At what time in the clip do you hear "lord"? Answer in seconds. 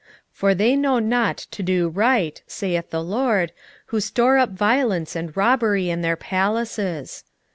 3.03-3.51